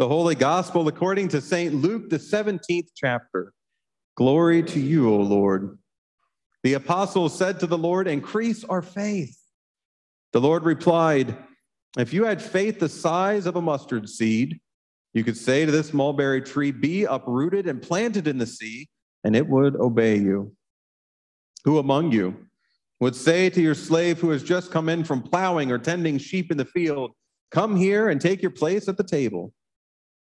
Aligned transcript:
The 0.00 0.08
Holy 0.08 0.34
Gospel 0.34 0.88
according 0.88 1.28
to 1.28 1.42
St. 1.42 1.74
Luke, 1.74 2.08
the 2.08 2.16
17th 2.16 2.88
chapter. 2.96 3.52
Glory 4.16 4.62
to 4.62 4.80
you, 4.80 5.12
O 5.12 5.18
Lord. 5.18 5.78
The 6.62 6.72
apostles 6.72 7.36
said 7.36 7.60
to 7.60 7.66
the 7.66 7.76
Lord, 7.76 8.08
Increase 8.08 8.64
our 8.64 8.80
faith. 8.80 9.38
The 10.32 10.40
Lord 10.40 10.64
replied, 10.64 11.36
If 11.98 12.14
you 12.14 12.24
had 12.24 12.40
faith 12.40 12.78
the 12.78 12.88
size 12.88 13.44
of 13.44 13.56
a 13.56 13.60
mustard 13.60 14.08
seed, 14.08 14.58
you 15.12 15.22
could 15.22 15.36
say 15.36 15.66
to 15.66 15.70
this 15.70 15.92
mulberry 15.92 16.40
tree, 16.40 16.70
Be 16.70 17.04
uprooted 17.04 17.66
and 17.66 17.82
planted 17.82 18.26
in 18.26 18.38
the 18.38 18.46
sea, 18.46 18.88
and 19.22 19.36
it 19.36 19.46
would 19.46 19.76
obey 19.76 20.16
you. 20.16 20.54
Who 21.66 21.76
among 21.78 22.12
you 22.12 22.46
would 23.00 23.14
say 23.14 23.50
to 23.50 23.60
your 23.60 23.74
slave 23.74 24.18
who 24.18 24.30
has 24.30 24.42
just 24.42 24.70
come 24.70 24.88
in 24.88 25.04
from 25.04 25.20
plowing 25.20 25.70
or 25.70 25.78
tending 25.78 26.16
sheep 26.16 26.50
in 26.50 26.56
the 26.56 26.64
field, 26.64 27.10
Come 27.50 27.76
here 27.76 28.08
and 28.08 28.18
take 28.18 28.40
your 28.40 28.50
place 28.50 28.88
at 28.88 28.96
the 28.96 29.04
table? 29.04 29.52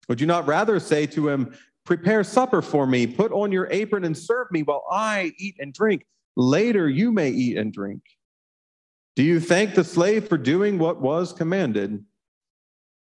Would 0.09 0.21
you 0.21 0.27
not 0.27 0.47
rather 0.47 0.79
say 0.79 1.05
to 1.07 1.29
him, 1.29 1.55
Prepare 1.85 2.23
supper 2.23 2.61
for 2.61 2.87
me, 2.87 3.05
put 3.05 3.33
on 3.33 3.51
your 3.51 3.67
apron 3.69 4.05
and 4.05 4.17
serve 4.17 4.47
me 4.51 4.63
while 4.63 4.85
I 4.89 5.33
eat 5.37 5.55
and 5.59 5.73
drink? 5.73 6.05
Later 6.37 6.89
you 6.89 7.11
may 7.11 7.29
eat 7.29 7.57
and 7.57 7.73
drink. 7.73 8.01
Do 9.15 9.23
you 9.23 9.39
thank 9.39 9.75
the 9.75 9.83
slave 9.83 10.27
for 10.27 10.37
doing 10.37 10.79
what 10.79 11.01
was 11.01 11.33
commanded? 11.33 12.03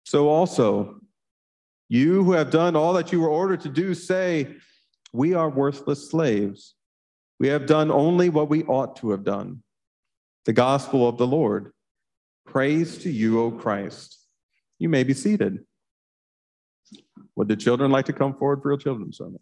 So 0.05 0.27
also, 0.27 0.99
you 1.87 2.23
who 2.23 2.33
have 2.33 2.49
done 2.49 2.75
all 2.75 2.93
that 2.93 3.11
you 3.11 3.21
were 3.21 3.29
ordered 3.29 3.61
to 3.61 3.69
do, 3.69 3.93
say, 3.93 4.55
We 5.13 5.33
are 5.33 5.49
worthless 5.49 6.09
slaves. 6.09 6.75
We 7.39 7.47
have 7.49 7.65
done 7.65 7.91
only 7.91 8.29
what 8.29 8.49
we 8.49 8.63
ought 8.63 8.95
to 8.97 9.11
have 9.11 9.23
done. 9.23 9.63
The 10.45 10.53
gospel 10.53 11.07
of 11.07 11.17
the 11.17 11.27
Lord. 11.27 11.71
Praise 12.45 12.97
to 12.99 13.11
you, 13.11 13.39
O 13.39 13.51
Christ. 13.51 14.19
You 14.79 14.89
may 14.89 15.03
be 15.03 15.13
seated. 15.13 15.63
Would 17.35 17.47
the 17.47 17.55
children 17.55 17.91
like 17.91 18.05
to 18.05 18.13
come 18.13 18.35
forward 18.35 18.61
for 18.61 18.71
a 18.71 18.77
children's 18.77 19.17
sermon? 19.17 19.39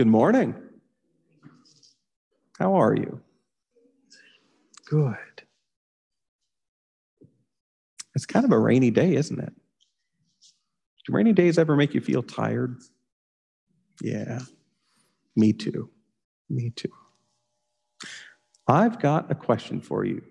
Good 0.00 0.06
morning. 0.06 0.54
How 2.58 2.80
are 2.80 2.96
you? 2.96 3.20
Good. 4.86 5.42
It's 8.14 8.24
kind 8.24 8.46
of 8.46 8.50
a 8.50 8.58
rainy 8.58 8.90
day, 8.90 9.14
isn't 9.14 9.38
it? 9.38 9.52
Do 11.06 11.12
rainy 11.12 11.34
days 11.34 11.58
ever 11.58 11.76
make 11.76 11.92
you 11.92 12.00
feel 12.00 12.22
tired? 12.22 12.78
Yeah, 14.00 14.38
me 15.36 15.52
too. 15.52 15.90
Me 16.48 16.70
too. 16.70 16.92
I've 18.66 19.00
got 19.00 19.30
a 19.30 19.34
question 19.34 19.82
for 19.82 20.06
you. 20.06 20.22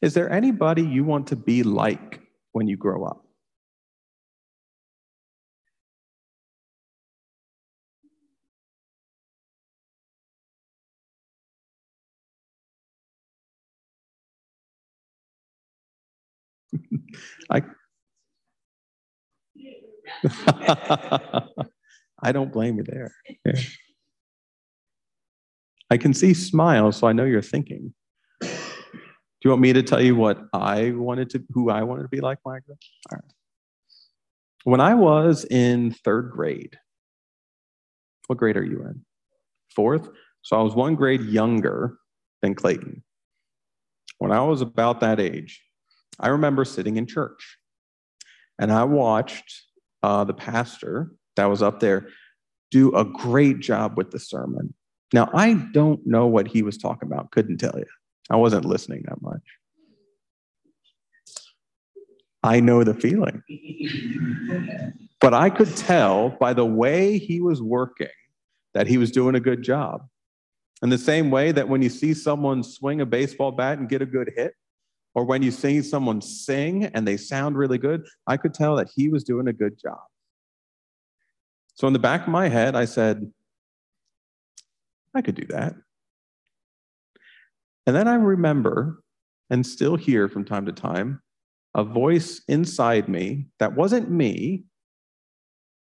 Is 0.00 0.14
there 0.14 0.30
anybody 0.30 0.82
you 0.82 1.02
want 1.02 1.26
to 1.26 1.34
be 1.34 1.64
like 1.64 2.20
when 2.52 2.68
you 2.68 2.76
grow 2.76 3.06
up? 3.06 3.21
I 17.50 17.62
I 22.22 22.32
don't 22.32 22.52
blame 22.52 22.76
you 22.76 22.84
there. 22.84 23.12
I 25.90 25.96
can 25.96 26.14
see 26.14 26.32
smiles, 26.34 26.96
so 26.96 27.06
I 27.06 27.12
know 27.12 27.24
you're 27.24 27.42
thinking. 27.42 27.92
Do 28.40 28.48
you 29.48 29.50
want 29.50 29.62
me 29.62 29.72
to 29.72 29.82
tell 29.82 30.00
you 30.00 30.14
what 30.14 30.40
I 30.52 30.92
wanted 30.92 31.30
to, 31.30 31.42
who 31.50 31.68
I 31.68 31.82
wanted 31.82 32.02
to 32.02 32.08
be 32.08 32.20
like 32.20 32.38
up? 32.46 32.54
All 32.56 32.68
right. 33.12 33.24
When 34.64 34.80
I 34.80 34.94
was 34.94 35.44
in 35.44 35.90
third 36.04 36.30
grade, 36.30 36.78
what 38.28 38.38
grade 38.38 38.56
are 38.56 38.64
you 38.64 38.82
in? 38.84 39.04
Fourth? 39.74 40.08
So 40.42 40.56
I 40.56 40.62
was 40.62 40.74
one 40.74 40.94
grade 40.94 41.22
younger 41.22 41.98
than 42.40 42.54
Clayton. 42.54 43.02
When 44.18 44.30
I 44.30 44.42
was 44.42 44.60
about 44.60 45.00
that 45.00 45.18
age, 45.18 45.60
I 46.22 46.28
remember 46.28 46.64
sitting 46.64 46.96
in 46.96 47.06
church 47.06 47.58
and 48.58 48.72
I 48.72 48.84
watched 48.84 49.62
uh, 50.02 50.24
the 50.24 50.34
pastor 50.34 51.12
that 51.36 51.46
was 51.46 51.62
up 51.62 51.80
there 51.80 52.08
do 52.70 52.94
a 52.96 53.04
great 53.04 53.60
job 53.60 53.96
with 53.96 54.12
the 54.12 54.18
sermon. 54.18 54.72
Now, 55.12 55.28
I 55.34 55.54
don't 55.72 56.06
know 56.06 56.26
what 56.26 56.48
he 56.48 56.62
was 56.62 56.78
talking 56.78 57.10
about, 57.10 57.30
couldn't 57.32 57.58
tell 57.58 57.74
you. 57.76 57.84
I 58.30 58.36
wasn't 58.36 58.64
listening 58.64 59.04
that 59.08 59.20
much. 59.20 59.42
I 62.42 62.60
know 62.60 62.82
the 62.82 62.94
feeling. 62.94 63.42
but 65.20 65.34
I 65.34 65.50
could 65.50 65.76
tell 65.76 66.30
by 66.30 66.54
the 66.54 66.64
way 66.64 67.18
he 67.18 67.40
was 67.40 67.60
working 67.60 68.08
that 68.74 68.86
he 68.86 68.96
was 68.96 69.10
doing 69.10 69.34
a 69.34 69.40
good 69.40 69.62
job. 69.62 70.06
In 70.82 70.88
the 70.88 70.98
same 70.98 71.30
way 71.30 71.52
that 71.52 71.68
when 71.68 71.82
you 71.82 71.88
see 71.88 72.14
someone 72.14 72.62
swing 72.62 73.00
a 73.00 73.06
baseball 73.06 73.52
bat 73.52 73.78
and 73.78 73.88
get 73.88 74.02
a 74.02 74.06
good 74.06 74.32
hit, 74.34 74.54
or 75.14 75.24
when 75.24 75.42
you 75.42 75.50
see 75.50 75.82
someone 75.82 76.20
sing 76.20 76.84
and 76.86 77.06
they 77.06 77.16
sound 77.16 77.56
really 77.56 77.78
good, 77.78 78.06
I 78.26 78.36
could 78.36 78.54
tell 78.54 78.76
that 78.76 78.90
he 78.94 79.08
was 79.08 79.24
doing 79.24 79.48
a 79.48 79.52
good 79.52 79.78
job. 79.80 80.00
So 81.74 81.86
in 81.86 81.92
the 81.92 81.98
back 81.98 82.22
of 82.22 82.28
my 82.28 82.48
head, 82.48 82.74
I 82.74 82.84
said, 82.84 83.30
I 85.14 85.22
could 85.22 85.34
do 85.34 85.46
that. 85.48 85.74
And 87.86 87.96
then 87.96 88.08
I 88.08 88.14
remember 88.14 89.02
and 89.50 89.66
still 89.66 89.96
hear 89.96 90.28
from 90.28 90.44
time 90.44 90.66
to 90.66 90.72
time 90.72 91.20
a 91.74 91.84
voice 91.84 92.42
inside 92.48 93.08
me 93.08 93.46
that 93.58 93.74
wasn't 93.74 94.10
me, 94.10 94.64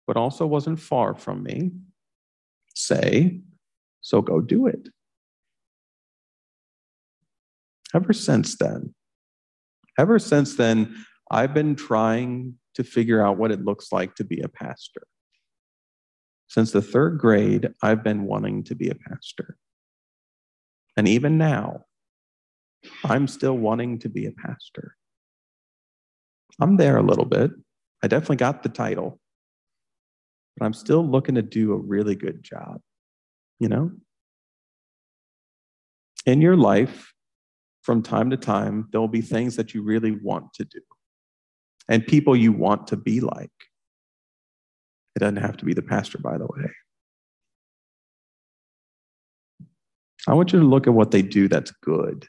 but 0.08 0.18
also 0.18 0.46
wasn't 0.46 0.80
far 0.80 1.14
from 1.14 1.44
me 1.44 1.72
say, 2.74 3.40
So 4.02 4.22
go 4.22 4.42
do 4.42 4.68
it. 4.68 4.90
Ever 7.94 8.14
since 8.14 8.58
then, 8.58 8.94
ever 9.98 10.20
since 10.20 10.56
then, 10.56 11.06
I've 11.32 11.54
been 11.54 11.76
trying 11.76 12.56
to 12.76 12.84
figure 12.84 13.26
out 13.26 13.38
what 13.38 13.52
it 13.52 13.64
looks 13.64 13.92
like 13.92 14.16
to 14.16 14.24
be 14.24 14.42
a 14.42 14.50
pastor. 14.50 15.04
Since 16.48 16.72
the 16.72 16.82
third 16.82 17.18
grade, 17.18 17.70
I've 17.82 18.04
been 18.04 18.26
wanting 18.26 18.64
to 18.66 18.76
be 18.76 18.90
a 18.90 18.96
pastor. 18.96 19.58
And 20.96 21.08
even 21.08 21.38
now, 21.38 21.86
I'm 23.04 23.28
still 23.28 23.58
wanting 23.58 24.00
to 24.00 24.10
be 24.10 24.26
a 24.26 24.32
pastor. 24.32 24.96
I'm 26.60 26.78
there 26.78 26.98
a 26.98 27.04
little 27.04 27.26
bit. 27.26 27.52
I 28.04 28.08
definitely 28.08 28.36
got 28.36 28.62
the 28.62 28.70
title, 28.70 29.20
but 30.58 30.66
I'm 30.66 30.74
still 30.74 31.08
looking 31.08 31.36
to 31.36 31.42
do 31.42 31.74
a 31.74 31.78
really 31.78 32.16
good 32.16 32.44
job, 32.44 32.82
you 33.60 33.70
know? 33.70 33.92
In 36.26 36.42
your 36.42 36.56
life, 36.56 37.13
from 37.84 38.02
time 38.02 38.30
to 38.32 38.38
time, 38.38 38.88
there 38.92 39.02
will 39.02 39.08
be 39.08 39.22
things 39.22 39.56
that 39.58 39.74
you 39.74 39.84
really 39.84 40.12
want 40.12 40.54
to 40.56 40.66
do 40.66 40.80
and 41.88 42.06
people 42.08 42.36
you 42.36 42.52
want 42.52 42.88
to 42.88 42.98
be 42.98 43.20
like. 43.20 43.52
It 45.16 45.20
doesn't 45.20 45.36
have 45.38 45.58
to 45.58 45.66
be 45.66 45.74
the 45.74 45.82
pastor, 45.82 46.18
by 46.18 46.38
the 46.38 46.46
way. 46.46 46.72
I 50.28 50.34
want 50.34 50.54
you 50.54 50.60
to 50.60 50.66
look 50.66 50.88
at 50.88 50.94
what 50.94 51.12
they 51.12 51.22
do 51.22 51.48
that's 51.48 51.72
good. 51.84 52.28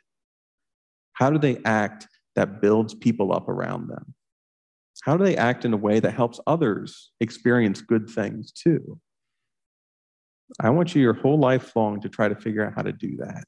How 1.12 1.30
do 1.30 1.38
they 1.38 1.58
act 1.64 2.08
that 2.34 2.60
builds 2.60 2.92
people 2.92 3.32
up 3.32 3.48
around 3.48 3.88
them? 3.88 4.14
How 5.04 5.16
do 5.16 5.24
they 5.24 5.36
act 5.36 5.64
in 5.64 5.72
a 5.72 5.76
way 5.76 6.00
that 6.00 6.12
helps 6.12 6.40
others 6.46 7.12
experience 7.20 7.80
good 7.80 8.08
things 8.10 8.50
too? 8.50 8.98
I 10.60 10.70
want 10.70 10.94
you 10.94 11.02
your 11.02 11.14
whole 11.14 11.38
life 11.38 11.74
long 11.76 12.00
to 12.00 12.08
try 12.08 12.28
to 12.28 12.34
figure 12.34 12.66
out 12.66 12.74
how 12.74 12.82
to 12.82 12.92
do 12.92 13.16
that. 13.18 13.44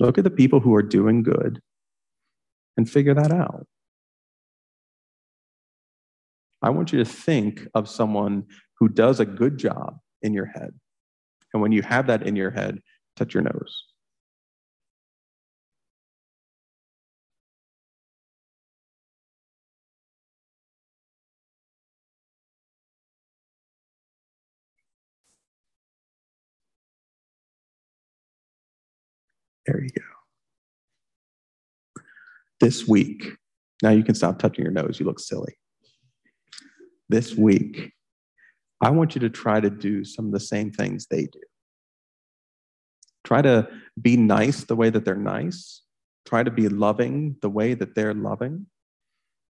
Look 0.00 0.16
at 0.16 0.24
the 0.24 0.30
people 0.30 0.60
who 0.60 0.74
are 0.74 0.82
doing 0.82 1.22
good 1.22 1.60
and 2.76 2.88
figure 2.90 3.14
that 3.14 3.30
out. 3.30 3.66
I 6.62 6.70
want 6.70 6.92
you 6.92 6.98
to 6.98 7.04
think 7.04 7.66
of 7.74 7.88
someone 7.88 8.46
who 8.78 8.88
does 8.88 9.20
a 9.20 9.26
good 9.26 9.58
job 9.58 9.98
in 10.22 10.32
your 10.32 10.46
head. 10.46 10.70
And 11.52 11.62
when 11.62 11.72
you 11.72 11.82
have 11.82 12.06
that 12.06 12.26
in 12.26 12.34
your 12.34 12.50
head, 12.50 12.80
touch 13.16 13.34
your 13.34 13.42
nose. 13.42 13.84
There 29.70 29.82
you 29.82 29.90
go. 29.90 30.02
This 32.58 32.88
week, 32.88 33.36
now 33.84 33.90
you 33.90 34.02
can 34.02 34.16
stop 34.16 34.40
touching 34.40 34.64
your 34.64 34.72
nose. 34.72 34.98
You 34.98 35.06
look 35.06 35.20
silly. 35.20 35.54
This 37.08 37.36
week, 37.36 37.92
I 38.80 38.90
want 38.90 39.14
you 39.14 39.20
to 39.20 39.30
try 39.30 39.60
to 39.60 39.70
do 39.70 40.04
some 40.04 40.26
of 40.26 40.32
the 40.32 40.40
same 40.40 40.72
things 40.72 41.06
they 41.06 41.22
do. 41.22 41.40
Try 43.22 43.42
to 43.42 43.68
be 44.00 44.16
nice 44.16 44.64
the 44.64 44.74
way 44.74 44.90
that 44.90 45.04
they're 45.04 45.14
nice. 45.14 45.82
Try 46.26 46.42
to 46.42 46.50
be 46.50 46.68
loving 46.68 47.36
the 47.40 47.50
way 47.50 47.74
that 47.74 47.94
they're 47.94 48.14
loving. 48.14 48.66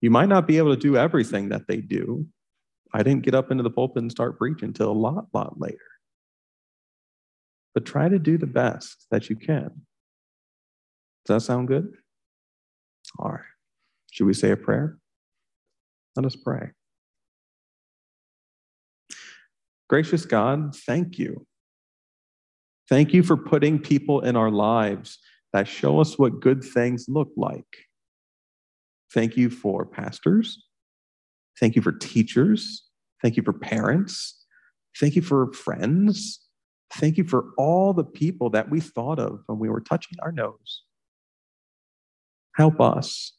You 0.00 0.10
might 0.10 0.30
not 0.30 0.46
be 0.46 0.56
able 0.56 0.74
to 0.74 0.80
do 0.80 0.96
everything 0.96 1.50
that 1.50 1.68
they 1.68 1.82
do. 1.82 2.26
I 2.94 3.02
didn't 3.02 3.24
get 3.24 3.34
up 3.34 3.50
into 3.50 3.62
the 3.62 3.70
pulpit 3.70 4.02
and 4.02 4.10
start 4.10 4.38
preaching 4.38 4.68
until 4.68 4.90
a 4.90 4.92
lot, 4.92 5.26
lot 5.34 5.60
later. 5.60 5.76
But 7.74 7.84
try 7.84 8.08
to 8.08 8.18
do 8.18 8.38
the 8.38 8.46
best 8.46 9.06
that 9.10 9.28
you 9.28 9.36
can. 9.36 9.82
Does 11.26 11.42
that 11.42 11.46
sound 11.46 11.68
good? 11.68 11.92
All 13.18 13.30
right. 13.30 13.40
Should 14.12 14.26
we 14.26 14.34
say 14.34 14.52
a 14.52 14.56
prayer? 14.56 14.98
Let 16.14 16.24
us 16.24 16.36
pray. 16.36 16.70
Gracious 19.88 20.24
God, 20.24 20.74
thank 20.74 21.18
you. 21.18 21.46
Thank 22.88 23.12
you 23.12 23.22
for 23.22 23.36
putting 23.36 23.78
people 23.78 24.20
in 24.20 24.36
our 24.36 24.50
lives 24.50 25.18
that 25.52 25.68
show 25.68 26.00
us 26.00 26.18
what 26.18 26.40
good 26.40 26.62
things 26.62 27.06
look 27.08 27.30
like. 27.36 27.64
Thank 29.12 29.36
you 29.36 29.50
for 29.50 29.84
pastors. 29.84 30.64
Thank 31.58 31.76
you 31.76 31.82
for 31.82 31.92
teachers. 31.92 32.84
Thank 33.22 33.36
you 33.36 33.42
for 33.42 33.52
parents. 33.52 34.44
Thank 34.98 35.16
you 35.16 35.22
for 35.22 35.52
friends. 35.52 36.40
Thank 36.94 37.16
you 37.16 37.24
for 37.24 37.50
all 37.58 37.92
the 37.92 38.04
people 38.04 38.50
that 38.50 38.70
we 38.70 38.80
thought 38.80 39.18
of 39.18 39.40
when 39.46 39.58
we 39.58 39.68
were 39.68 39.80
touching 39.80 40.18
our 40.22 40.32
nose. 40.32 40.82
Help 42.56 42.80
us. 42.80 43.32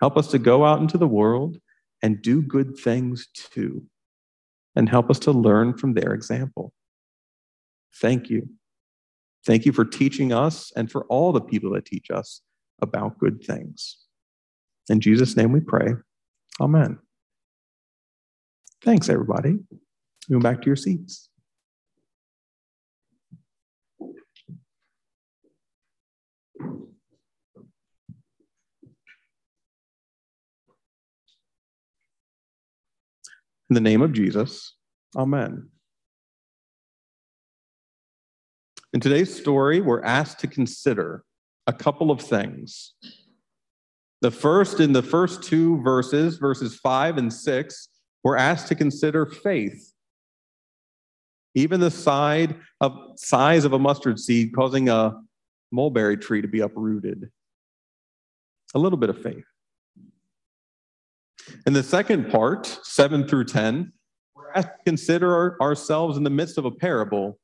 Help 0.00 0.16
us 0.16 0.28
to 0.28 0.38
go 0.38 0.64
out 0.64 0.80
into 0.80 0.98
the 0.98 1.08
world 1.08 1.58
and 2.02 2.22
do 2.22 2.42
good 2.42 2.76
things 2.76 3.28
too. 3.34 3.84
And 4.76 4.88
help 4.88 5.10
us 5.10 5.18
to 5.20 5.32
learn 5.32 5.76
from 5.76 5.94
their 5.94 6.12
example. 6.14 6.72
Thank 8.00 8.28
you. 8.28 8.48
Thank 9.46 9.66
you 9.66 9.72
for 9.72 9.84
teaching 9.84 10.32
us 10.32 10.72
and 10.76 10.90
for 10.90 11.04
all 11.04 11.32
the 11.32 11.40
people 11.40 11.72
that 11.72 11.84
teach 11.84 12.10
us 12.10 12.40
about 12.80 13.18
good 13.18 13.42
things. 13.42 13.98
In 14.88 15.00
Jesus' 15.00 15.36
name 15.36 15.52
we 15.52 15.60
pray. 15.60 15.94
Amen. 16.60 16.98
Thanks, 18.82 19.08
everybody. 19.08 19.58
Move 20.28 20.42
back 20.42 20.60
to 20.62 20.66
your 20.66 20.76
seats. 20.76 21.28
In 33.70 33.74
the 33.74 33.80
name 33.80 34.02
of 34.02 34.12
Jesus, 34.12 34.74
Amen. 35.16 35.68
In 38.92 39.00
today's 39.00 39.34
story, 39.34 39.80
we're 39.80 40.02
asked 40.02 40.40
to 40.40 40.46
consider 40.46 41.24
a 41.66 41.72
couple 41.72 42.10
of 42.10 42.20
things. 42.20 42.94
The 44.22 44.30
first, 44.30 44.80
in 44.80 44.92
the 44.92 45.02
first 45.02 45.42
two 45.42 45.80
verses, 45.82 46.36
verses 46.36 46.76
five 46.76 47.18
and 47.18 47.32
six, 47.32 47.88
we're 48.22 48.36
asked 48.36 48.68
to 48.68 48.74
consider 48.74 49.26
faith. 49.26 49.92
Even 51.54 51.80
the 51.80 51.90
side 51.90 52.56
of, 52.80 52.96
size 53.16 53.64
of 53.64 53.72
a 53.72 53.78
mustard 53.78 54.18
seed 54.18 54.54
causing 54.54 54.88
a 54.88 55.14
mulberry 55.70 56.16
tree 56.16 56.42
to 56.42 56.48
be 56.48 56.60
uprooted. 56.60 57.30
A 58.74 58.78
little 58.78 58.98
bit 58.98 59.10
of 59.10 59.22
faith. 59.22 59.44
In 61.66 61.72
the 61.72 61.82
second 61.82 62.30
part, 62.30 62.66
7 62.82 63.26
through 63.26 63.44
10, 63.44 63.92
we're 64.34 64.52
asked 64.52 64.68
to 64.68 64.84
consider 64.84 65.60
ourselves 65.60 66.16
in 66.16 66.24
the 66.24 66.30
midst 66.30 66.58
of 66.58 66.64
a 66.64 66.70
parable. 66.70 67.38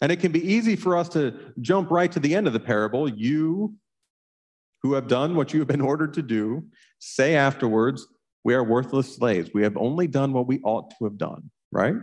And 0.00 0.10
it 0.10 0.20
can 0.20 0.32
be 0.32 0.52
easy 0.52 0.76
for 0.76 0.96
us 0.96 1.08
to 1.10 1.52
jump 1.60 1.90
right 1.90 2.10
to 2.12 2.20
the 2.20 2.34
end 2.34 2.46
of 2.46 2.52
the 2.52 2.60
parable. 2.60 3.08
You 3.08 3.74
who 4.82 4.94
have 4.94 5.08
done 5.08 5.34
what 5.34 5.52
you 5.52 5.60
have 5.60 5.68
been 5.68 5.80
ordered 5.80 6.14
to 6.14 6.22
do, 6.22 6.64
say 6.98 7.36
afterwards, 7.36 8.06
We 8.44 8.54
are 8.54 8.62
worthless 8.62 9.16
slaves. 9.16 9.50
We 9.54 9.62
have 9.62 9.76
only 9.76 10.06
done 10.06 10.32
what 10.32 10.46
we 10.46 10.60
ought 10.62 10.90
to 10.98 11.04
have 11.04 11.16
done, 11.16 11.50
right? 11.72 11.94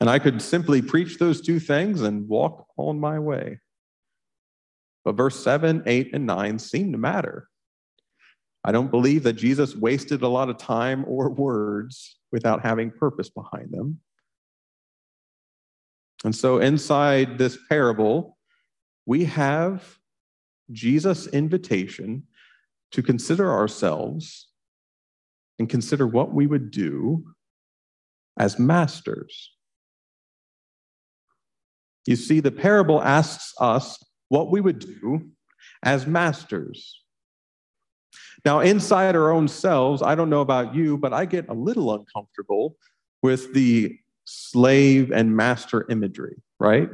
And 0.00 0.10
I 0.10 0.18
could 0.18 0.42
simply 0.42 0.82
preach 0.82 1.18
those 1.18 1.40
two 1.40 1.60
things 1.60 2.02
and 2.02 2.28
walk 2.28 2.66
on 2.76 2.98
my 2.98 3.18
way. 3.18 3.60
But 5.04 5.16
verse 5.16 5.42
7, 5.42 5.84
8, 5.86 6.10
and 6.14 6.26
9 6.26 6.58
seem 6.58 6.92
to 6.92 6.98
matter. 6.98 7.48
I 8.66 8.72
don't 8.72 8.90
believe 8.90 9.22
that 9.22 9.34
Jesus 9.34 9.76
wasted 9.76 10.22
a 10.22 10.28
lot 10.28 10.50
of 10.50 10.58
time 10.58 11.04
or 11.06 11.30
words 11.30 12.16
without 12.32 12.62
having 12.62 12.90
purpose 12.90 13.30
behind 13.30 13.70
them. 13.70 14.00
And 16.24 16.34
so, 16.34 16.58
inside 16.58 17.38
this 17.38 17.56
parable, 17.68 18.36
we 19.06 19.24
have 19.26 19.98
Jesus' 20.72 21.28
invitation 21.28 22.24
to 22.90 23.02
consider 23.04 23.52
ourselves 23.52 24.48
and 25.60 25.68
consider 25.68 26.04
what 26.04 26.34
we 26.34 26.48
would 26.48 26.72
do 26.72 27.24
as 28.36 28.58
masters. 28.58 29.52
You 32.04 32.16
see, 32.16 32.40
the 32.40 32.50
parable 32.50 33.00
asks 33.00 33.54
us 33.60 34.02
what 34.28 34.50
we 34.50 34.60
would 34.60 34.80
do 34.80 35.30
as 35.84 36.04
masters. 36.04 37.05
Now, 38.46 38.60
inside 38.60 39.16
our 39.16 39.32
own 39.32 39.48
selves, 39.48 40.02
I 40.02 40.14
don't 40.14 40.30
know 40.30 40.40
about 40.40 40.72
you, 40.72 40.96
but 40.96 41.12
I 41.12 41.24
get 41.24 41.48
a 41.48 41.52
little 41.52 41.92
uncomfortable 41.92 42.76
with 43.20 43.52
the 43.52 43.98
slave 44.24 45.10
and 45.10 45.36
master 45.36 45.84
imagery, 45.90 46.36
right? 46.60 46.88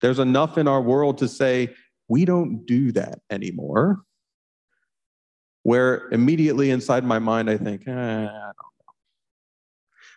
There's 0.00 0.18
enough 0.18 0.56
in 0.56 0.66
our 0.66 0.80
world 0.80 1.18
to 1.18 1.28
say, 1.28 1.74
we 2.08 2.24
don't 2.24 2.64
do 2.64 2.90
that 2.92 3.18
anymore. 3.30 4.00
Where 5.62 6.08
immediately 6.08 6.70
inside 6.70 7.04
my 7.04 7.18
mind, 7.18 7.50
I 7.50 7.58
think, 7.58 7.86
eh, 7.86 7.92
I 7.92 8.24
don't 8.24 8.26
know. 8.26 8.94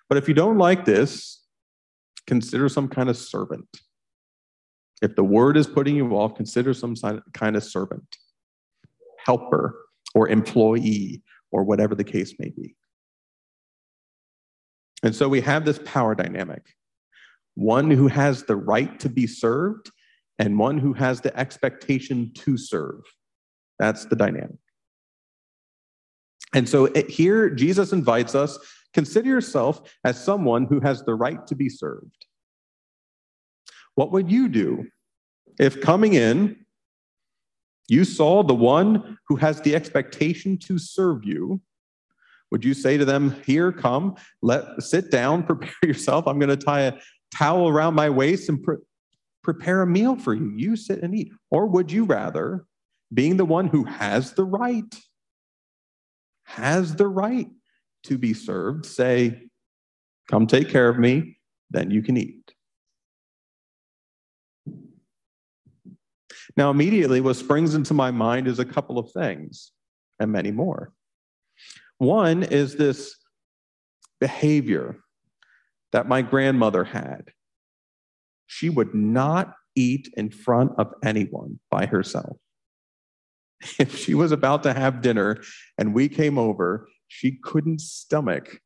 But 0.08 0.18
if 0.20 0.30
you 0.30 0.34
don't 0.34 0.58
like 0.58 0.86
this, 0.86 1.44
consider 2.28 2.70
some 2.70 2.88
kind 2.88 3.10
of 3.10 3.18
servant. 3.18 3.68
If 5.02 5.18
the 5.18 5.24
word 5.26 5.58
is 5.58 5.68
putting 5.68 5.98
you 5.98 6.12
off, 6.12 6.36
consider 6.36 6.74
some 6.74 6.96
kind 7.34 7.58
of 7.58 7.64
servant, 7.66 8.16
helper, 9.18 9.82
or 10.16 10.30
employee 10.30 11.22
or 11.52 11.64
whatever 11.64 11.94
the 11.94 12.04
case 12.04 12.34
may 12.40 12.50
be. 12.50 12.76
And 15.04 15.16
so 15.16 15.30
we 15.30 15.42
have 15.42 15.66
this 15.66 15.80
power 15.86 16.16
dynamic 16.16 16.64
one 17.58 17.90
who 17.90 18.08
has 18.08 18.44
the 18.44 18.56
right 18.56 19.00
to 19.00 19.08
be 19.08 19.26
served 19.26 19.90
and 20.40 20.60
one 20.60 20.78
who 20.78 20.92
has 20.92 21.22
the 21.22 21.38
expectation 21.40 22.30
to 22.34 22.58
serve. 22.58 23.00
That's 23.80 24.04
the 24.06 24.18
dynamic. 24.18 24.58
And 26.54 26.68
so 26.68 26.90
here, 27.08 27.50
Jesus 27.50 27.94
invites 27.94 28.36
us 28.36 28.58
consider 28.94 29.30
yourself 29.30 29.94
as 30.04 30.22
someone 30.22 30.66
who 30.66 30.80
has 30.80 31.04
the 31.04 31.16
right 31.16 31.46
to 31.48 31.56
be 31.56 31.70
served. 31.70 32.26
What 33.96 34.12
would 34.12 34.32
you 34.32 34.50
do 34.50 34.88
if 35.60 35.82
coming 35.82 36.14
in, 36.14 36.65
you 37.88 38.04
saw 38.04 38.44
the 38.44 38.56
one 38.56 39.18
who 39.28 39.36
has 39.36 39.62
the 39.62 39.76
expectation 39.76 40.58
to 40.60 40.78
serve 40.78 41.24
you. 41.24 41.62
Would 42.52 42.64
you 42.64 42.74
say 42.74 42.98
to 42.98 43.06
them, 43.06 43.36
Here, 43.46 43.72
come, 43.72 44.16
let 44.42 44.82
sit 44.82 45.12
down, 45.12 45.44
prepare 45.48 45.74
yourself. 45.84 46.28
I'm 46.28 46.40
going 46.40 46.50
to 46.50 46.58
tie 46.58 46.82
a 46.82 46.94
towel 47.34 47.68
around 47.68 47.96
my 47.96 48.10
waist 48.10 48.50
and 48.50 48.62
pre- 48.62 48.78
prepare 49.44 49.82
a 49.82 49.88
meal 49.88 50.16
for 50.16 50.34
you. 50.34 50.52
You 50.56 50.76
sit 50.76 51.04
and 51.04 51.14
eat. 51.14 51.32
Or 51.52 51.68
would 51.68 51.92
you 51.92 52.06
rather, 52.06 52.66
being 53.14 53.38
the 53.38 53.46
one 53.46 53.68
who 53.68 53.84
has 53.84 54.34
the 54.34 54.44
right, 54.44 54.96
has 56.44 56.96
the 56.96 57.08
right 57.08 57.48
to 58.04 58.18
be 58.18 58.34
served, 58.34 58.86
say, 58.86 59.44
Come 60.30 60.48
take 60.48 60.70
care 60.70 60.90
of 60.90 60.98
me, 60.98 61.38
then 61.70 61.92
you 61.92 62.02
can 62.02 62.18
eat? 62.18 62.55
Now, 66.58 66.70
immediately, 66.70 67.22
what 67.22 67.36
springs 67.36 67.76
into 67.76 67.94
my 67.94 68.12
mind 68.12 68.48
is 68.48 68.60
a 68.60 68.66
couple 68.66 68.98
of 68.98 69.12
things 69.12 69.72
and 70.20 70.32
many 70.32 70.52
more. 70.52 70.94
One 71.98 72.44
is 72.44 72.76
this 72.76 73.16
behavior 74.20 74.98
that 75.92 76.08
my 76.08 76.22
grandmother 76.22 76.84
had. 76.84 77.32
She 78.48 78.70
would 78.70 78.94
not 78.94 79.54
eat 79.76 80.10
in 80.16 80.30
front 80.30 80.72
of 80.78 80.94
anyone 81.04 81.60
by 81.70 81.86
herself. 81.86 82.38
If 83.80 83.98
she 83.98 84.14
was 84.14 84.32
about 84.32 84.64
to 84.64 84.74
have 84.74 85.02
dinner 85.02 85.42
and 85.78 85.94
we 85.94 86.10
came 86.10 86.38
over, 86.38 86.88
she 87.08 87.40
couldn't 87.44 87.82
stomach 87.82 88.60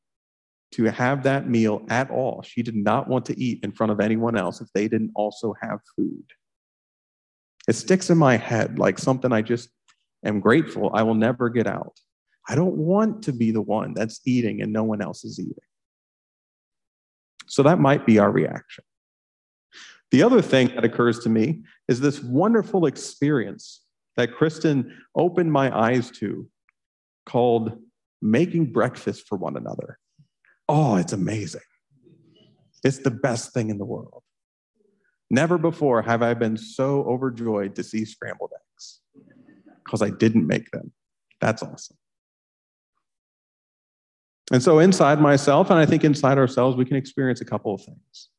to 0.72 0.86
have 0.86 1.24
that 1.24 1.48
meal 1.48 1.86
at 1.89 2.10
all. 2.12 2.41
She 2.41 2.62
did 2.63 2.75
not 2.75 3.08
want 3.08 3.25
to 3.25 3.39
eat 3.39 3.63
in 3.63 3.72
front 3.72 3.91
of 3.91 4.00
anyone 4.00 4.38
else 4.38 4.62
if 4.62 4.67
they 4.74 4.88
didn't 4.88 5.12
also 5.15 5.53
have 5.62 5.79
food. 5.96 6.25
It 7.69 7.75
sticks 7.75 8.09
in 8.09 8.17
my 8.17 8.35
head 8.35 8.79
like 8.79 8.97
something 8.97 9.31
I 9.31 9.43
just 9.43 9.69
am 10.25 10.39
grateful 10.39 10.89
I 10.91 11.03
will 11.03 11.13
never 11.13 11.49
get 11.49 11.67
out. 11.67 11.99
I 12.49 12.55
don't 12.55 12.75
want 12.75 13.21
to 13.25 13.31
be 13.31 13.51
the 13.51 13.61
one 13.61 13.93
that's 13.93 14.21
eating 14.25 14.63
and 14.63 14.73
no 14.73 14.83
one 14.83 15.03
else 15.03 15.23
is 15.23 15.39
eating. 15.39 15.53
So 17.45 17.61
that 17.61 17.79
might 17.79 18.07
be 18.07 18.17
our 18.17 18.31
reaction. 18.31 18.83
The 20.09 20.23
other 20.23 20.41
thing 20.41 20.69
that 20.73 20.83
occurs 20.83 21.19
to 21.19 21.29
me 21.29 21.61
is 21.88 21.99
this 21.99 22.23
wonderful 22.23 22.88
experience 22.88 23.81
that 24.17 24.33
Kristen 24.33 24.97
opened 25.15 25.51
my 25.51 25.69
eyes 25.77 26.09
to 26.11 26.49
called 27.27 27.77
making 28.19 28.73
breakfast 28.73 29.27
for 29.27 29.38
one 29.38 29.55
another. 29.55 29.99
Oh, 30.67 30.95
it's 30.95 31.13
amazing. 31.13 31.61
It's 32.83 32.97
the 32.97 33.11
best 33.11 33.53
thing 33.53 33.69
in 33.69 33.77
the 33.77 33.85
world. 33.85 34.23
Never 35.29 35.57
before 35.57 36.01
have 36.01 36.21
I 36.21 36.33
been 36.33 36.57
so 36.57 37.03
overjoyed 37.03 37.75
to 37.75 37.83
see 37.83 38.05
scrambled 38.05 38.51
eggs 38.55 39.00
because 39.83 40.01
I 40.01 40.09
didn't 40.09 40.48
make 40.48 40.71
them. 40.71 40.91
That's 41.39 41.62
awesome. 41.62 41.98
And 44.51 44.63
so, 44.63 44.79
inside 44.79 45.21
myself, 45.21 45.69
and 45.69 45.77
I 45.77 45.86
think 45.86 46.03
inside 46.03 46.39
ourselves, 46.39 46.75
we 46.75 46.86
can 46.86 46.98
experience 46.98 47.39
a 47.39 47.45
couple 47.45 47.75
of 47.75 47.81
things. 47.83 48.29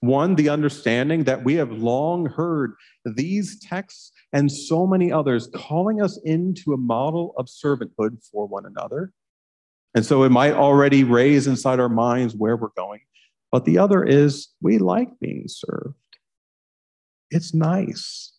One, 0.00 0.34
the 0.34 0.48
understanding 0.48 1.24
that 1.24 1.44
we 1.44 1.54
have 1.54 1.72
long 1.72 2.26
heard 2.26 2.74
these 3.04 3.58
texts 3.60 4.12
and 4.32 4.50
so 4.50 4.86
many 4.86 5.10
others 5.12 5.48
calling 5.54 6.02
us 6.02 6.18
into 6.24 6.72
a 6.72 6.76
model 6.76 7.34
of 7.36 7.46
servanthood 7.46 8.24
for 8.30 8.46
one 8.46 8.66
another. 8.66 9.12
And 9.94 10.04
so 10.04 10.22
it 10.24 10.30
might 10.30 10.52
already 10.52 11.04
raise 11.04 11.46
inside 11.46 11.80
our 11.80 11.88
minds 11.88 12.34
where 12.34 12.56
we're 12.56 12.68
going. 12.76 13.00
But 13.56 13.64
the 13.64 13.78
other 13.78 14.04
is 14.04 14.48
we 14.60 14.76
like 14.76 15.18
being 15.18 15.46
served. 15.48 15.96
It's 17.30 17.54
nice. 17.54 18.34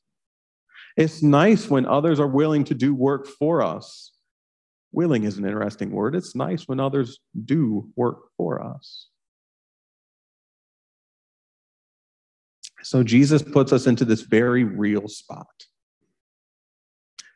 It's 0.95 1.23
nice 1.23 1.67
when 1.67 1.87
others 1.87 2.19
are 2.19 2.27
willing 2.27 2.63
to 2.65 2.75
do 2.75 2.93
work 2.93 3.25
for 3.25 3.63
us. 3.63 4.11
Willing 4.91 5.23
is 5.23 5.39
an 5.39 5.45
interesting 5.45 5.89
word. 5.89 6.13
It's 6.13 6.35
nice 6.35 6.67
when 6.67 6.79
others 6.79 7.17
do 7.45 7.89
work 7.95 8.25
for 8.37 8.61
us. 8.61 9.07
So 12.83 13.01
Jesus 13.01 13.41
puts 13.41 13.73
us 13.73 13.87
into 13.87 14.05
this 14.05 14.21
very 14.21 14.65
real 14.65 15.07
spot. 15.07 15.47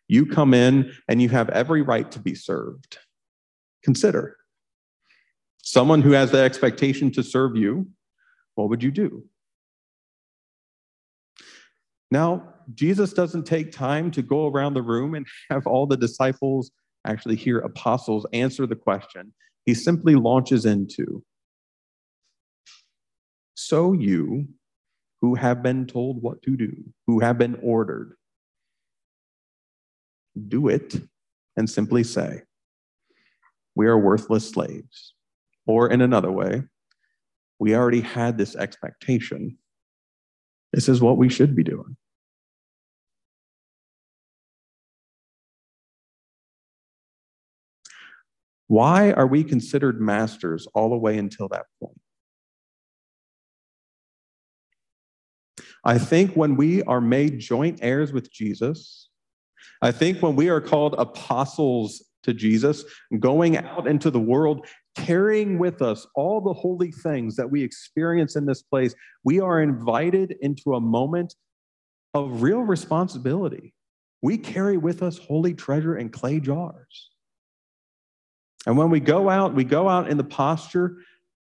You 0.07 0.27
come 0.27 0.53
in 0.53 0.91
and 1.07 1.19
you 1.19 1.29
have 1.29 1.49
every 1.49 1.81
right 1.81 2.11
to 2.11 2.19
be 2.19 2.35
served. 2.35 2.99
Consider 3.83 4.37
someone 5.61 6.01
who 6.01 6.11
has 6.11 6.31
the 6.31 6.39
expectation 6.39 7.11
to 7.11 7.23
serve 7.23 7.55
you, 7.55 7.87
what 8.55 8.69
would 8.69 8.83
you 8.83 8.91
do? 8.91 9.23
Now, 12.09 12.53
Jesus 12.73 13.13
doesn't 13.13 13.45
take 13.45 13.71
time 13.71 14.11
to 14.11 14.21
go 14.21 14.47
around 14.47 14.73
the 14.73 14.81
room 14.81 15.15
and 15.15 15.25
have 15.49 15.65
all 15.65 15.87
the 15.87 15.97
disciples, 15.97 16.71
actually, 17.05 17.35
hear 17.35 17.59
apostles 17.59 18.25
answer 18.33 18.67
the 18.67 18.75
question. 18.75 19.33
He 19.65 19.73
simply 19.73 20.15
launches 20.15 20.65
into 20.65 21.23
So 23.55 23.93
you 23.93 24.47
who 25.21 25.35
have 25.35 25.61
been 25.61 25.85
told 25.85 26.21
what 26.21 26.41
to 26.41 26.57
do, 26.57 26.71
who 27.05 27.19
have 27.19 27.37
been 27.37 27.59
ordered. 27.61 28.15
Do 30.47 30.67
it 30.67 30.95
and 31.55 31.69
simply 31.69 32.03
say, 32.03 32.41
We 33.75 33.87
are 33.87 33.99
worthless 33.99 34.49
slaves. 34.49 35.13
Or 35.65 35.89
in 35.89 36.01
another 36.01 36.31
way, 36.31 36.63
we 37.59 37.75
already 37.75 38.01
had 38.01 38.37
this 38.37 38.55
expectation. 38.55 39.57
This 40.73 40.89
is 40.89 41.01
what 41.01 41.17
we 41.17 41.29
should 41.29 41.55
be 41.55 41.63
doing. 41.63 41.95
Why 48.67 49.11
are 49.11 49.27
we 49.27 49.43
considered 49.43 49.99
masters 49.99 50.65
all 50.73 50.89
the 50.89 50.97
way 50.97 51.17
until 51.17 51.49
that 51.49 51.65
point? 51.81 51.99
I 55.83 55.97
think 55.97 56.35
when 56.35 56.55
we 56.55 56.81
are 56.83 57.01
made 57.01 57.39
joint 57.39 57.79
heirs 57.81 58.13
with 58.13 58.31
Jesus, 58.31 59.09
I 59.81 59.91
think 59.91 60.21
when 60.21 60.35
we 60.35 60.49
are 60.49 60.61
called 60.61 60.95
apostles 60.97 62.03
to 62.23 62.33
Jesus, 62.33 62.85
going 63.19 63.57
out 63.57 63.87
into 63.87 64.09
the 64.09 64.19
world, 64.19 64.67
carrying 64.95 65.57
with 65.57 65.81
us 65.81 66.05
all 66.15 66.41
the 66.41 66.53
holy 66.53 66.91
things 66.91 67.35
that 67.35 67.49
we 67.49 67.63
experience 67.63 68.35
in 68.35 68.45
this 68.45 68.61
place, 68.61 68.93
we 69.23 69.39
are 69.39 69.61
invited 69.61 70.35
into 70.41 70.75
a 70.75 70.81
moment 70.81 71.35
of 72.13 72.41
real 72.41 72.61
responsibility. 72.61 73.73
We 74.21 74.37
carry 74.37 74.77
with 74.77 75.01
us 75.01 75.17
holy 75.17 75.53
treasure 75.53 75.97
in 75.97 76.09
clay 76.09 76.39
jars. 76.39 77.09
And 78.67 78.77
when 78.77 78.89
we 78.89 78.99
go 78.99 79.29
out, 79.29 79.55
we 79.55 79.63
go 79.63 79.89
out 79.89 80.09
in 80.09 80.17
the 80.17 80.23
posture 80.23 80.97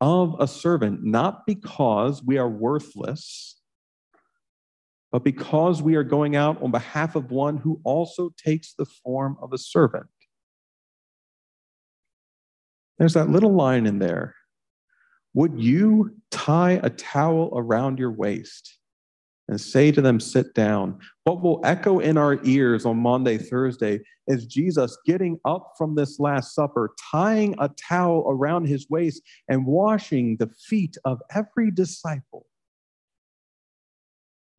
of 0.00 0.36
a 0.38 0.46
servant, 0.46 1.02
not 1.02 1.44
because 1.46 2.22
we 2.22 2.38
are 2.38 2.48
worthless, 2.48 3.60
but 5.10 5.24
because 5.24 5.82
we 5.82 5.96
are 5.96 6.04
going 6.04 6.36
out 6.36 6.62
on 6.62 6.70
behalf 6.70 7.16
of 7.16 7.30
one 7.30 7.56
who 7.56 7.80
also 7.84 8.30
takes 8.42 8.74
the 8.74 8.86
form 8.86 9.36
of 9.42 9.52
a 9.52 9.58
servant. 9.58 10.06
There's 13.00 13.14
that 13.14 13.30
little 13.30 13.52
line 13.52 13.86
in 13.86 13.98
there. 13.98 14.36
Would 15.34 15.60
you 15.60 16.14
tie 16.30 16.78
a 16.84 16.90
towel 16.90 17.52
around 17.56 17.98
your 17.98 18.12
waist 18.12 18.78
and 19.48 19.60
say 19.60 19.90
to 19.90 20.00
them, 20.00 20.20
Sit 20.20 20.54
down? 20.54 21.00
What 21.24 21.42
will 21.42 21.60
echo 21.64 21.98
in 21.98 22.16
our 22.16 22.38
ears 22.44 22.86
on 22.86 22.98
Maundy, 22.98 23.38
Thursday 23.38 23.98
is 24.28 24.46
Jesus 24.46 24.96
getting 25.04 25.40
up 25.44 25.72
from 25.76 25.96
this 25.96 26.20
Last 26.20 26.54
Supper, 26.54 26.94
tying 27.10 27.56
a 27.58 27.68
towel 27.70 28.24
around 28.28 28.66
his 28.66 28.88
waist 28.88 29.22
and 29.48 29.66
washing 29.66 30.36
the 30.36 30.50
feet 30.68 30.96
of 31.04 31.20
every 31.34 31.72
disciple 31.72 32.46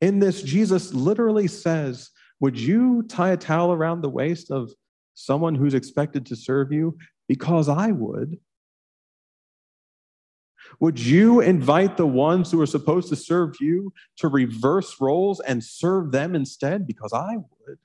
in 0.02 0.18
this, 0.20 0.42
Jesus 0.42 0.94
literally 0.94 1.48
says, 1.48 2.10
Would 2.40 2.60
you 2.60 3.04
tie 3.04 3.32
a 3.32 3.38
towel 3.38 3.72
around 3.72 4.02
the 4.02 4.10
waist 4.10 4.52
of 4.52 4.72
someone 5.14 5.56
who's 5.56 5.76
expected 5.76 6.26
to 6.26 6.36
serve 6.36 6.72
you? 6.72 6.98
Because 7.32 7.70
I 7.70 7.92
would. 7.92 8.40
Would 10.82 11.00
you 11.00 11.40
invite 11.40 11.96
the 11.96 12.06
ones 12.06 12.52
who 12.52 12.60
are 12.60 12.66
supposed 12.66 13.08
to 13.08 13.16
serve 13.16 13.56
you 13.62 13.94
to 14.18 14.28
reverse 14.28 15.00
roles 15.00 15.40
and 15.40 15.64
serve 15.64 16.12
them 16.12 16.36
instead? 16.36 16.86
Because 16.86 17.14
I 17.14 17.38
would. 17.38 17.78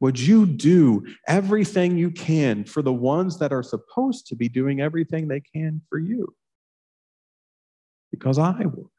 Would 0.00 0.20
you 0.20 0.44
do 0.44 1.06
everything 1.26 1.96
you 1.96 2.10
can 2.10 2.64
for 2.64 2.82
the 2.82 2.92
ones 2.92 3.38
that 3.38 3.50
are 3.50 3.62
supposed 3.62 4.26
to 4.26 4.36
be 4.36 4.50
doing 4.50 4.82
everything 4.82 5.26
they 5.26 5.40
can 5.40 5.80
for 5.88 5.98
you? 5.98 6.34
Because 8.10 8.38
I 8.38 8.60
would. 8.60 8.90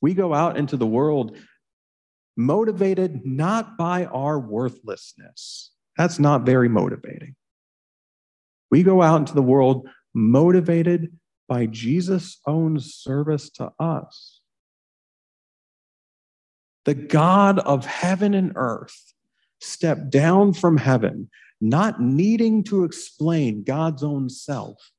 We 0.00 0.14
go 0.14 0.32
out 0.32 0.56
into 0.56 0.78
the 0.78 0.86
world 0.86 1.36
motivated 2.38 3.26
not 3.26 3.76
by 3.76 4.04
our 4.06 4.38
worthlessness. 4.38 5.72
That's 5.98 6.20
not 6.20 6.46
very 6.46 6.68
motivating. 6.68 7.34
We 8.70 8.84
go 8.84 9.02
out 9.02 9.16
into 9.16 9.34
the 9.34 9.42
world 9.42 9.88
motivated 10.14 11.18
by 11.48 11.66
Jesus' 11.66 12.38
own 12.46 12.78
service 12.78 13.50
to 13.50 13.72
us. 13.80 14.40
The 16.84 16.94
God 16.94 17.58
of 17.58 17.84
heaven 17.84 18.34
and 18.34 18.52
earth 18.54 19.14
stepped 19.60 20.10
down 20.10 20.52
from 20.52 20.76
heaven, 20.76 21.30
not 21.60 22.00
needing 22.00 22.62
to 22.64 22.84
explain 22.84 23.64
God's 23.64 24.04
own 24.04 24.30
self, 24.30 24.92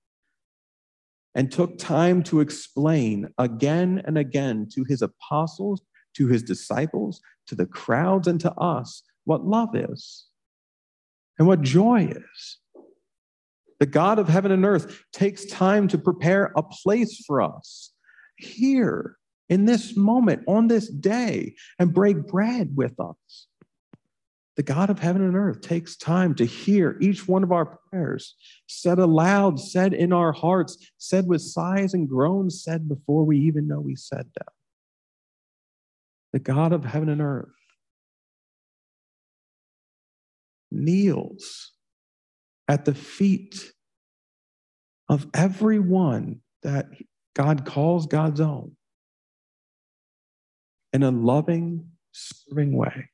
and 1.34 1.50
took 1.51 1.77
time 1.77 2.22
to 2.24 2.41
explain 2.41 3.29
again 3.38 4.01
and 4.05 4.17
again 4.17 4.67
to 4.74 4.84
his 4.84 5.01
apostles, 5.01 5.81
to 6.20 6.28
his 6.28 6.44
disciples, 6.44 7.20
to 7.48 7.56
the 7.56 7.66
crowds, 7.66 8.28
and 8.28 8.40
to 8.42 8.54
us 8.54 9.02
what 9.26 9.44
love 9.44 9.76
is 9.76 10.28
and 11.40 11.48
what 11.48 11.62
joy 11.62 12.06
is. 12.12 12.58
The 13.80 13.88
God 13.88 14.20
of 14.20 14.30
heaven 14.30 14.52
and 14.52 14.66
earth 14.66 15.04
takes 15.12 15.46
time 15.46 15.88
to 15.88 15.98
prepare 15.98 16.52
a 16.56 16.62
place 16.62 17.24
for 17.26 17.42
us 17.42 17.92
here 18.36 19.16
in 19.48 19.66
this 19.66 19.98
moment, 19.98 20.44
on 20.48 20.68
this 20.68 20.90
day, 20.90 21.56
and 21.80 21.94
break 21.94 22.28
bread 22.28 22.76
with 22.76 23.00
us 23.00 23.48
the 24.60 24.64
God 24.64 24.90
of 24.90 25.00
heaven 25.00 25.22
and 25.22 25.38
earth 25.38 25.62
takes 25.62 25.96
time 25.96 26.36
to 26.36 26.44
hear 26.44 26.98
each 27.00 27.30
one 27.30 27.44
of 27.44 27.52
our 27.54 27.80
prayers, 27.90 28.36
said 28.68 29.00
aloud, 29.00 29.58
said 29.58 29.94
in 29.94 30.12
our 30.12 30.34
hearts, 30.34 30.92
said 30.98 31.28
with 31.28 31.42
sighs 31.42 31.94
and 31.94 32.10
groans, 32.10 32.62
said 32.62 32.90
before 32.90 33.24
we 33.24 33.40
even 33.40 33.70
know 33.70 33.80
we 33.80 33.96
said 33.96 34.26
them. 34.36 34.48
The 36.33 36.39
God 36.39 36.74
of 36.74 36.86
heaven 36.86 37.09
and 37.09 37.21
earth 37.21 37.50
kneels 40.71 41.71
at 42.67 42.86
the 42.86 42.93
feet 42.93 43.71
of 45.09 45.27
everyone 45.33 46.41
that 46.62 46.88
God 47.36 47.65
calls 47.65 48.05
God's 48.05 48.39
own 48.39 48.75
in 50.93 51.03
a 51.03 51.12
loving, 51.12 51.89
serving 52.12 52.75
way. 52.75 53.09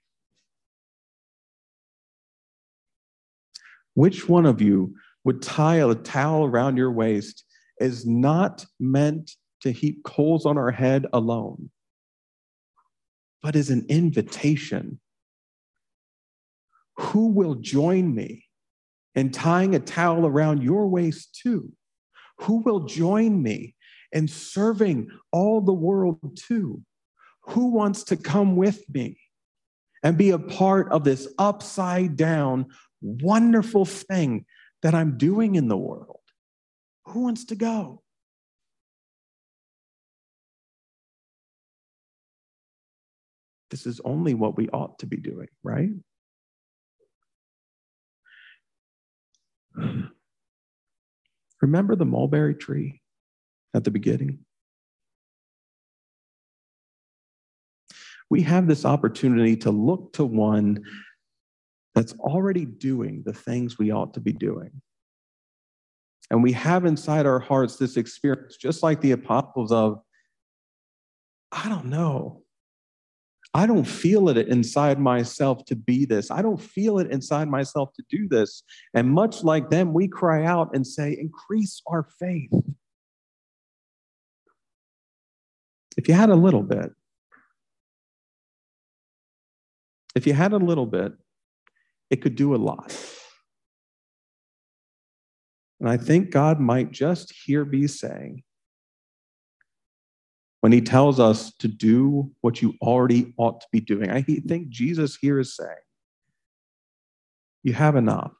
Which 3.93 4.27
one 4.27 4.45
of 4.45 4.61
you 4.61 4.95
would 5.23 5.41
tie 5.41 5.77
a 5.77 5.95
towel 5.95 6.45
around 6.45 6.77
your 6.77 6.91
waist 6.91 7.45
is 7.79 8.05
not 8.05 8.65
meant 8.79 9.31
to 9.61 9.71
heap 9.71 10.03
coals 10.03 10.45
on 10.45 10.57
our 10.57 10.71
head 10.71 11.05
alone, 11.13 11.69
but 13.41 13.55
is 13.55 13.69
an 13.69 13.85
invitation. 13.89 14.99
Who 16.97 17.27
will 17.27 17.55
join 17.55 18.13
me 18.13 18.45
in 19.15 19.31
tying 19.31 19.75
a 19.75 19.79
towel 19.79 20.25
around 20.25 20.63
your 20.63 20.87
waist 20.87 21.39
too? 21.41 21.71
Who 22.39 22.57
will 22.63 22.81
join 22.81 23.41
me 23.41 23.75
in 24.11 24.27
serving 24.27 25.09
all 25.31 25.61
the 25.61 25.73
world 25.73 26.37
too? 26.37 26.81
Who 27.49 27.71
wants 27.71 28.03
to 28.05 28.17
come 28.17 28.55
with 28.55 28.83
me 28.93 29.17
and 30.03 30.17
be 30.17 30.31
a 30.31 30.39
part 30.39 30.91
of 30.91 31.03
this 31.03 31.27
upside 31.37 32.15
down, 32.15 32.67
wonderful 33.01 33.85
thing 33.85 34.45
that 34.81 34.95
I'm 34.95 35.17
doing 35.17 35.55
in 35.55 35.67
the 35.67 35.77
world? 35.77 36.21
Who 37.05 37.21
wants 37.21 37.45
to 37.45 37.55
go? 37.55 38.01
This 43.75 43.85
is 43.85 43.99
only 44.05 44.33
what 44.33 44.55
we 44.55 44.69
ought 44.69 44.99
to 44.99 45.05
be 45.05 45.17
doing, 45.17 45.49
right? 45.61 45.89
Remember 51.61 51.97
the 51.97 52.05
mulberry 52.05 52.55
tree 52.55 53.01
at 53.73 53.83
the 53.83 53.91
beginning? 53.91 54.39
We 58.29 58.43
have 58.43 58.65
this 58.65 58.85
opportunity 58.85 59.57
to 59.57 59.71
look 59.71 60.13
to 60.13 60.23
one 60.23 60.81
that's 61.95 62.13
already 62.13 62.63
doing 62.63 63.23
the 63.25 63.33
things 63.33 63.77
we 63.77 63.91
ought 63.91 64.13
to 64.13 64.21
be 64.21 64.31
doing. 64.31 64.71
And 66.31 66.41
we 66.41 66.53
have 66.53 66.85
inside 66.85 67.25
our 67.25 67.39
hearts 67.39 67.75
this 67.75 67.97
experience, 67.97 68.55
just 68.55 68.83
like 68.83 69.01
the 69.01 69.11
apostles 69.11 69.73
of, 69.73 69.99
I 71.51 71.67
don't 71.67 71.87
know. 71.87 72.44
I 73.55 73.65
don't 73.65 73.85
feel 73.85 74.27
it 74.27 74.49
inside 74.49 74.99
myself 74.99 75.63
to 75.67 75.77
be 75.77 76.03
this. 76.03 76.29
I 76.29 76.41
don't 76.41 76.59
feel 76.59 76.99
it 76.99 77.09
inside 77.09 77.47
myself 77.47 77.93
to 77.93 78.03
do 78.09 78.27
this. 78.27 78.63
And 78.93 79.09
much 79.09 79.45
like 79.45 79.69
them, 79.69 79.93
we 79.93 80.09
cry 80.09 80.43
out 80.45 80.75
and 80.75 80.85
say, 80.85 81.15
increase 81.17 81.81
our 81.87 82.05
faith. 82.19 82.51
If 85.95 86.09
you 86.09 86.13
had 86.13 86.31
a 86.31 86.35
little 86.35 86.63
bit, 86.63 86.91
if 90.15 90.27
you 90.27 90.33
had 90.33 90.51
a 90.51 90.57
little 90.57 90.85
bit, 90.85 91.13
it 92.09 92.17
could 92.17 92.35
do 92.35 92.55
a 92.55 92.57
lot. 92.57 92.93
And 95.79 95.87
I 95.87 95.95
think 95.95 96.29
God 96.29 96.59
might 96.59 96.91
just 96.91 97.33
here 97.45 97.63
be 97.63 97.87
saying, 97.87 98.43
when 100.61 100.71
he 100.71 100.81
tells 100.81 101.19
us 101.19 101.53
to 101.59 101.67
do 101.67 102.31
what 102.41 102.61
you 102.61 102.73
already 102.81 103.33
ought 103.37 103.61
to 103.61 103.67
be 103.71 103.79
doing, 103.79 104.09
I 104.09 104.21
think 104.21 104.69
Jesus 104.69 105.15
here 105.15 105.39
is 105.39 105.55
saying, 105.55 105.75
you 107.63 107.73
have 107.73 107.95
enough. 107.95 108.31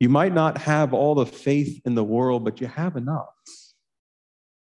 You 0.00 0.08
might 0.08 0.34
not 0.34 0.58
have 0.58 0.92
all 0.92 1.14
the 1.14 1.26
faith 1.26 1.80
in 1.84 1.94
the 1.94 2.04
world, 2.04 2.44
but 2.44 2.60
you 2.60 2.66
have 2.66 2.96
enough. 2.96 3.28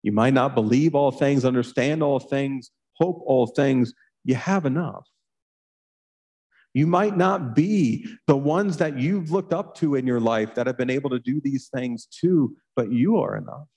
You 0.03 0.11
might 0.11 0.33
not 0.33 0.53
believe 0.53 0.95
all 0.95 1.11
things, 1.11 1.45
understand 1.45 2.03
all 2.03 2.19
things, 2.19 2.71
hope 2.93 3.23
all 3.25 3.47
things. 3.47 3.93
You 4.23 4.35
have 4.35 4.65
enough. 4.65 5.07
You 6.73 6.87
might 6.87 7.17
not 7.17 7.55
be 7.55 8.05
the 8.27 8.35
ones 8.35 8.77
that 8.77 8.99
you've 8.99 9.31
looked 9.31 9.53
up 9.53 9.75
to 9.75 9.95
in 9.95 10.05
your 10.05 10.19
life 10.19 10.55
that 10.55 10.67
have 10.67 10.77
been 10.77 10.89
able 10.89 11.09
to 11.09 11.19
do 11.19 11.39
these 11.41 11.69
things 11.73 12.05
too, 12.05 12.55
but 12.75 12.91
you 12.91 13.17
are 13.17 13.37
enough. 13.37 13.67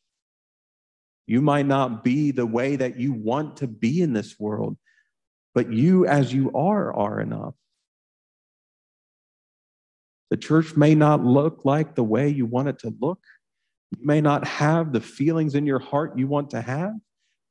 You 1.28 1.42
might 1.42 1.66
not 1.66 2.02
be 2.02 2.30
the 2.30 2.46
way 2.46 2.76
that 2.76 2.98
you 2.98 3.12
want 3.12 3.58
to 3.58 3.66
be 3.66 4.00
in 4.00 4.14
this 4.14 4.40
world, 4.40 4.78
but 5.54 5.70
you, 5.70 6.06
as 6.06 6.32
you 6.32 6.50
are, 6.54 6.90
are 6.94 7.20
enough. 7.20 7.54
The 10.30 10.38
church 10.38 10.74
may 10.74 10.94
not 10.94 11.22
look 11.22 11.66
like 11.66 11.94
the 11.94 12.02
way 12.02 12.30
you 12.30 12.46
want 12.46 12.68
it 12.68 12.78
to 12.78 12.94
look. 12.98 13.20
You 13.90 14.06
may 14.06 14.22
not 14.22 14.46
have 14.46 14.90
the 14.94 15.02
feelings 15.02 15.54
in 15.54 15.66
your 15.66 15.80
heart 15.80 16.16
you 16.18 16.26
want 16.26 16.48
to 16.50 16.62
have. 16.62 16.94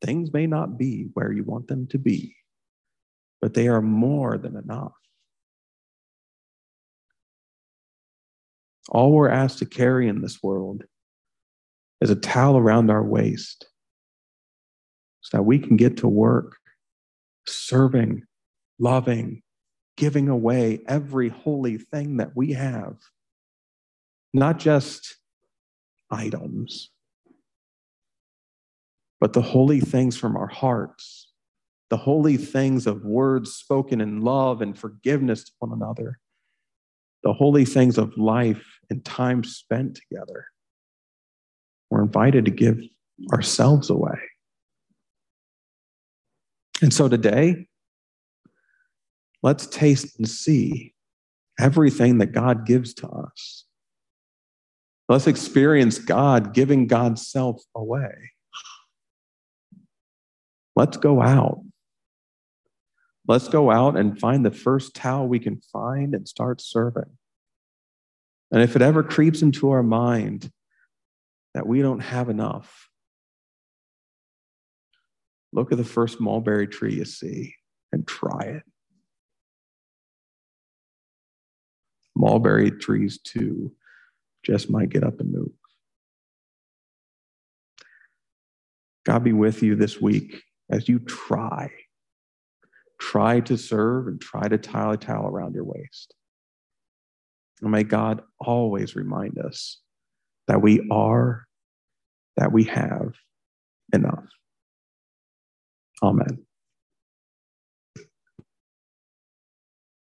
Things 0.01 0.33
may 0.33 0.47
not 0.47 0.79
be 0.79 1.09
where 1.13 1.31
you 1.31 1.43
want 1.43 1.67
them 1.67 1.85
to 1.89 1.99
be, 1.99 2.35
but 3.41 3.53
they 3.53 3.67
are 3.67 3.81
more 3.81 4.39
than 4.39 4.55
enough. 4.55 4.93
All 8.89 9.11
we're 9.11 9.29
asked 9.29 9.59
to 9.59 9.67
carry 9.67 10.07
in 10.07 10.21
this 10.21 10.41
world 10.41 10.83
is 12.01 12.09
a 12.09 12.15
towel 12.15 12.57
around 12.57 12.89
our 12.89 13.03
waist 13.03 13.67
so 15.21 15.37
that 15.37 15.43
we 15.43 15.59
can 15.59 15.77
get 15.77 15.97
to 15.97 16.07
work 16.07 16.57
serving, 17.47 18.23
loving, 18.79 19.41
giving 19.95 20.27
away 20.29 20.81
every 20.87 21.29
holy 21.29 21.77
thing 21.77 22.17
that 22.17 22.35
we 22.35 22.51
have, 22.53 22.97
not 24.33 24.59
just 24.59 25.17
items, 26.11 26.91
but 29.19 29.33
the 29.33 29.41
holy 29.41 29.79
things 29.79 30.17
from 30.17 30.35
our 30.35 30.47
hearts, 30.47 31.31
the 31.89 31.97
holy 31.97 32.37
things 32.37 32.85
of 32.85 33.05
words 33.05 33.53
spoken 33.53 34.01
in 34.01 34.21
love 34.21 34.61
and 34.61 34.77
forgiveness 34.77 35.45
to 35.45 35.51
one 35.59 35.71
another 35.71 36.19
the 37.23 37.33
holy 37.33 37.65
things 37.65 37.97
of 37.97 38.17
life 38.17 38.79
and 38.89 39.03
time 39.03 39.43
spent 39.43 39.99
together. 40.09 40.45
We're 41.89 42.03
invited 42.03 42.45
to 42.45 42.51
give 42.51 42.81
ourselves 43.33 43.89
away. 43.89 44.19
And 46.81 46.93
so 46.93 47.07
today, 47.07 47.67
let's 49.41 49.67
taste 49.67 50.17
and 50.17 50.27
see 50.27 50.93
everything 51.59 52.19
that 52.19 52.33
God 52.33 52.65
gives 52.65 52.93
to 52.95 53.07
us. 53.07 53.65
Let's 55.09 55.27
experience 55.27 55.97
God 55.97 56.53
giving 56.53 56.87
God's 56.87 57.25
self 57.25 57.61
away. 57.75 58.11
Let's 60.75 60.97
go 60.97 61.21
out 61.21 61.61
Let's 63.27 63.49
go 63.49 63.69
out 63.69 63.97
and 63.97 64.17
find 64.17 64.45
the 64.45 64.51
first 64.51 64.95
towel 64.95 65.27
we 65.27 65.39
can 65.39 65.59
find 65.73 66.15
and 66.15 66.27
start 66.27 66.61
serving. 66.61 67.17
And 68.51 68.61
if 68.61 68.77
it 68.77 68.81
ever 68.81 69.03
creeps 69.03 69.41
into 69.41 69.69
our 69.69 69.83
mind 69.83 70.49
that 71.53 71.67
we 71.67 71.81
don't 71.81 71.99
have 71.99 72.29
enough, 72.29 72.89
look 75.53 75.71
at 75.71 75.77
the 75.77 75.83
first 75.83 76.19
mulberry 76.19 76.67
tree 76.67 76.95
you 76.95 77.05
see 77.05 77.55
and 77.91 78.07
try 78.07 78.41
it. 78.41 78.63
Mulberry 82.15 82.71
trees, 82.71 83.19
too, 83.19 83.73
just 84.43 84.69
might 84.69 84.89
get 84.89 85.03
up 85.03 85.19
and 85.19 85.31
move. 85.31 85.51
God 89.05 89.23
be 89.23 89.33
with 89.33 89.63
you 89.63 89.75
this 89.75 90.01
week 90.01 90.41
as 90.69 90.89
you 90.89 90.99
try 90.99 91.69
Try 92.99 93.41
to 93.41 93.57
serve 93.57 94.07
and 94.07 94.19
try 94.19 94.47
to 94.47 94.57
tie 94.57 94.93
a 94.93 94.97
towel 94.97 95.27
around 95.27 95.53
your 95.53 95.63
waist. 95.63 96.13
And 97.61 97.71
may 97.71 97.83
God 97.83 98.21
always 98.39 98.95
remind 98.95 99.37
us 99.39 99.81
that 100.47 100.61
we 100.61 100.87
are, 100.91 101.45
that 102.37 102.51
we 102.51 102.63
have 102.65 103.13
enough. 103.93 104.25
Amen. 106.03 106.46